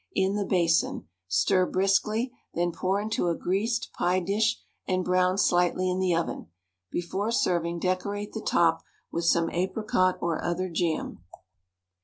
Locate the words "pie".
3.93-4.19